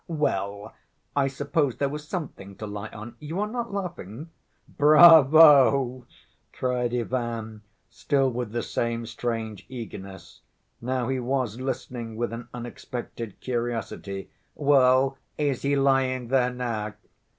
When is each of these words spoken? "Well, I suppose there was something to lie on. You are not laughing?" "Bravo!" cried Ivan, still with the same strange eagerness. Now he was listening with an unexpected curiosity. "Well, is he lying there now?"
"Well, 0.07 0.73
I 1.15 1.27
suppose 1.27 1.75
there 1.77 1.87
was 1.87 2.07
something 2.07 2.55
to 2.55 2.65
lie 2.65 2.87
on. 2.89 3.15
You 3.19 3.39
are 3.39 3.47
not 3.47 3.71
laughing?" 3.71 4.31
"Bravo!" 4.67 6.07
cried 6.53 6.91
Ivan, 6.91 7.61
still 7.91 8.31
with 8.31 8.51
the 8.51 8.63
same 8.63 9.05
strange 9.05 9.63
eagerness. 9.69 10.41
Now 10.81 11.07
he 11.07 11.19
was 11.19 11.59
listening 11.59 12.15
with 12.15 12.33
an 12.33 12.47
unexpected 12.51 13.39
curiosity. 13.41 14.31
"Well, 14.55 15.19
is 15.37 15.61
he 15.61 15.75
lying 15.75 16.29
there 16.29 16.49
now?" 16.49 16.95